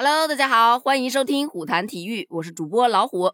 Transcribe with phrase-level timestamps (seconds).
[0.00, 3.32] Hello，大家好，欢迎收听虎谈体育，我是主播老虎。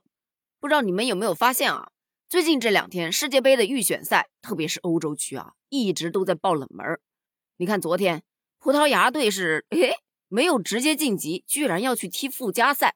[0.58, 1.90] 不知道你们有没有发现啊？
[2.26, 6.98] 最近这两天世界杯的预选赛，特别是欧洲区啊，一直都在爆冷门。
[7.58, 8.22] 你看昨天
[8.58, 9.96] 葡萄牙队是诶
[10.29, 12.95] 没有直接晋级，居然要去踢附加赛。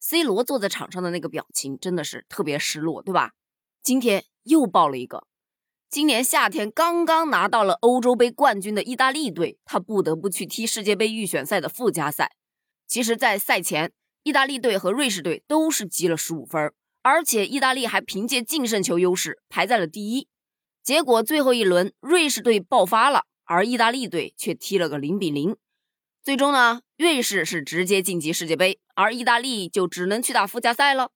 [0.00, 3.32] C 罗坐在场上的那个表情真的是特别失落，对吧？
[3.82, 5.26] 今天又爆了一个，
[5.90, 12.32] 今年夏天刚刚拿到了欧洲杯冠军的意大利队，他不得不去踢世界杯预选赛的附加赛。
[12.90, 13.92] 其实，在赛前，
[14.24, 20.26] 意大利队和瑞士队都是积了十五分，而且意大利还凭借净胜球优势排在了第一。
[20.82, 25.56] 结果最后一轮，瑞士队爆发了，而意大利队却踢了个零比零。
[26.24, 31.12] 最终呢，瑞士是直接晋级世界杯，而意大利就只能去打附加赛了。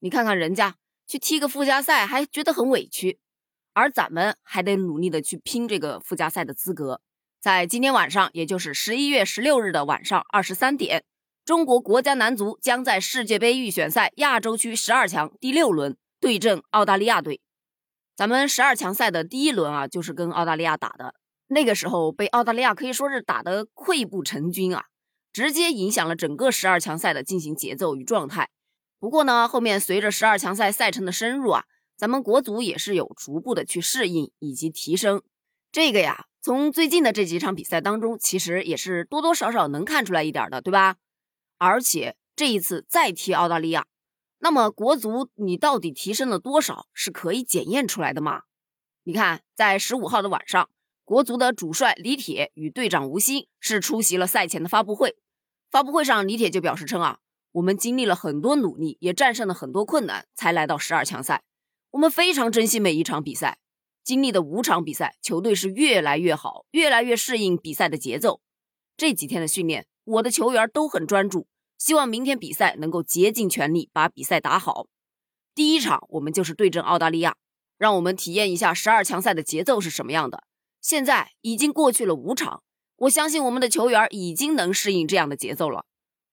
[0.00, 0.74] 你看看人家
[1.06, 3.20] 去踢个附加赛还觉得很委屈，
[3.74, 7.00] 而咱们还得努力的去拼这个附加赛的资格。
[7.46, 11.04] 在今天晚上，也就是十一月十六日的晚上二十三点，
[11.44, 17.40] 中国国家男足将在世界杯预选赛亚洲区十二强第六轮对阵澳大利亚队。
[18.16, 21.14] 咱们十二强赛的第一轮啊，就是跟澳大利亚打的，
[21.46, 24.86] 那个时候被澳大利亚可以说是打得溃不成军啊，
[25.32, 28.50] 直接影响了整个十二强赛的进行节奏与状态。
[28.98, 31.62] 不过呢，后面随着十二强赛赛程的深入啊，
[31.96, 35.22] 咱们国足也是有逐步的去适应以及提升。
[35.70, 36.24] 这个呀。
[36.46, 40.94] 从最近的这几场比赛当中，其实也是多多少少能看出来一点的，对吧？
[41.58, 43.88] 而且这一次再踢澳大利亚，
[44.38, 48.42] 那么国足你到底提升了多少，是可以检验出来的嘛？
[49.02, 50.70] 你看，在十五号的晚上，
[51.04, 55.16] 国足的主帅李铁与队长吴昕是出席了赛前的发布会。
[55.68, 57.18] 发布会上，李铁就表示称啊，
[57.50, 61.42] 我们经历了很多努力，也战胜了很多困难，才来到十二强赛。
[61.90, 63.58] 我们非常珍惜每一场比赛。
[64.06, 68.40] 经历的五场比赛，球队是越来越好，越来越适应比赛的节奏。
[68.96, 74.86] 这几天的训练，我的球员都很专注，希望明天比赛能够竭尽全力把比赛打好。
[75.56, 77.34] 第一场我们就是对阵澳大利亚，
[77.78, 80.44] 让我们体验一下十二强赛的节奏是什么样的。
[80.80, 82.62] 现在已经过去了五场，
[82.98, 85.84] 我相信我们的球员已经能适应这样的节奏了。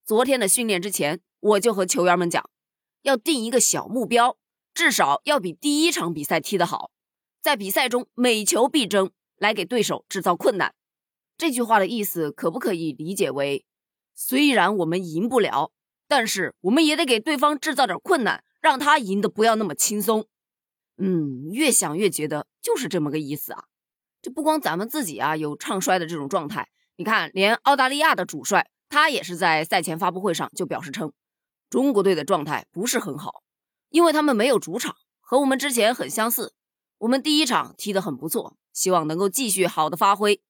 [0.05, 2.47] 昨天的训练之前，我就和球员们讲，
[3.01, 4.37] 要定一个小目标，
[4.75, 6.91] 至少要比第一场比赛踢得好。
[7.43, 10.73] 在比赛中每球必争，来给对手制造困难。
[11.37, 13.65] 这句话的意思可不可以理解为：
[14.15, 15.73] 虽然我们赢不了，
[16.07, 20.25] 但是我们也得给对方制造点困难，让他赢得不要那么轻松。
[20.97, 23.65] 嗯，越想越觉得就是这么个意思啊。
[24.21, 31.11] 这不光咱们自己啊有唱衰的这种状态，你看，连澳大利亚的主帅他也是在赛前发布会上就表示称，
[31.69, 33.43] 中国队的状态不是很好，
[33.89, 36.53] 因为他们没有主场，和我们之前很相似。
[37.03, 40.41] 我们第一场踢得很不错，希望能够继续好的发挥。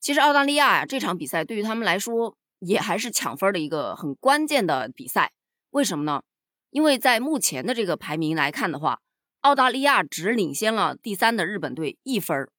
[0.00, 5.32] 其实澳大利亚呀，这场比赛对于他们来说也还是抢分的一个很关键的比赛。
[5.70, 6.22] 为什么呢？
[6.70, 8.98] 因为在目前的这个排名来看的话，
[9.42, 12.50] 澳大利亚只领先了第三的日本队一分。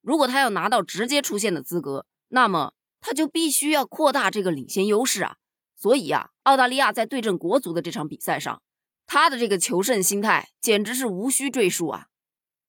[0.00, 2.72] 如果他要拿到直接出线的资格，那么
[3.02, 5.36] 他就必须要扩大这个领先优势啊。
[5.76, 8.62] 所以啊，澳大利亚在对阵国足的这场比赛上，
[9.06, 12.06] 他的这个求胜心态简直是无需赘述啊。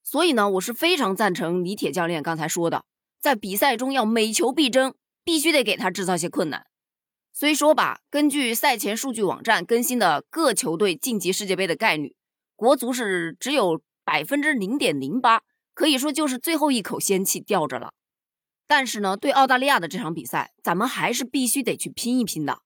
[0.03, 2.83] 所以呢，我是非常赞成李铁教练刚才说的，
[3.21, 4.93] 在比赛中要每球必争，
[5.23, 6.65] 必须得给他制造些困难。
[7.31, 12.15] 虽说吧，根据赛前数据网站更新的各球队晋级世界杯的概率，
[12.55, 15.41] 国足是只有百分之零点零八，
[15.73, 17.93] 可以说就是最后一口仙气吊着了。
[18.67, 22.59] 但是呢，对澳大利亚的这场比赛，咱们还是必须得去拼一拼的。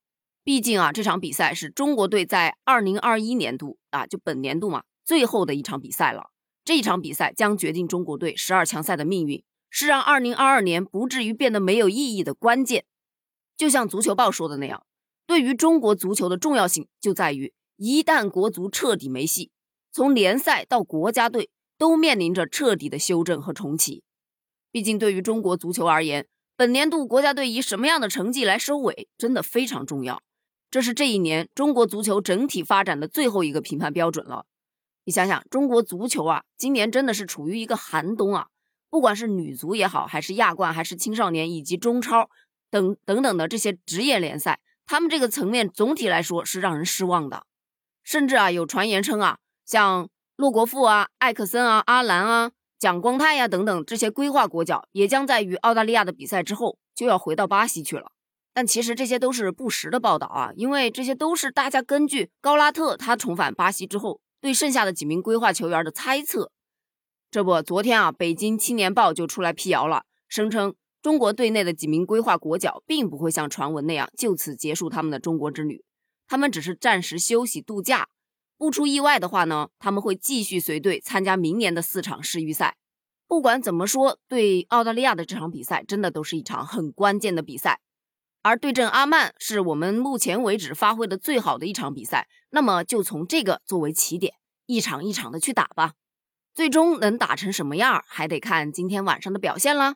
[0.43, 6.31] 毕竟啊，这场比赛是中国队在二零二一年度啊，就本年度嘛，最后的一场比赛了。
[6.67, 12.83] 这一场比赛将决定中国队十二强赛的命运，是让二零二二年不至于变得没有意义的关键。
[13.55, 14.83] 就像足球报说的那样，
[15.25, 19.49] 对于中国足球的重要性就在于，一旦国足彻底没戏，
[19.93, 24.03] 从联赛到国家队都面临着彻底的修正和重启。
[24.69, 26.27] 毕竟，对于中国足球而言，
[26.57, 30.21] 本年度国家队以什么样的成绩来收尾，真的非常重要。
[30.69, 34.45] 这是这一年中国足球整体发展的最后一个评判标准了。
[35.07, 38.47] 你想想，中国足球啊，今年真的是处于一个寒冬啊！
[38.89, 42.29] 不管是女足也好，还是亚冠，还是青少年以及中超
[42.69, 47.45] 等等等的这些职业联赛，他们这个层面总体来说是让人失望的。
[48.03, 58.11] 甚至啊，有传言称啊，像洛国富啊、艾克森啊、阿兰啊、蒋光太呀等等这些规划国脚，也将在与澳大利亚的比赛之后就要回到巴西去了。
[58.53, 64.19] 但其实这些都是不实的报道啊，因为这些都是大家根据高拉特他重返巴西之后。
[64.39, 66.51] 对剩下的几名规划球员的猜测，
[67.31, 75.83] 这不，昨天啊，北京青年报就出来辟谣了，声称中国队内的几名规划国脚并不会像传闻那样就此结束他们的中国之旅，
[76.27, 78.07] 他们只是暂时休息度假。
[78.57, 82.75] 不出意外的话呢，他们会继续随队参加明年的四场世预赛。
[83.27, 87.79] 不管怎么说，对澳大利亚的这场比赛真的都是一场很关键的比赛。
[88.47, 94.35] 而对阵阿曼是我们目前为止发挥的最好的一场比赛，那么就从这个作为起点，
[94.67, 95.95] 一场一场的去打吧。
[96.55, 99.95] 最终能打成什么样，还得看今天晚上的表现啦。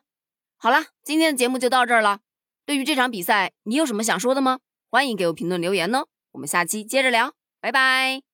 [0.58, 2.20] 好了，今天的节目就到这儿了。
[2.66, 4.58] 对于这场比赛，你有什么想说的吗？
[4.90, 6.04] 欢迎给我评论留言呢。
[6.32, 8.31] 我们下期接着聊，拜拜。